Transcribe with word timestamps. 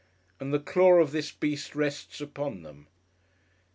And 0.39 0.51
the 0.51 0.57
claw 0.57 0.93
of 0.95 1.11
this 1.11 1.31
Beast 1.31 1.75
rests 1.75 2.19
upon 2.21 2.63
them! 2.63 2.87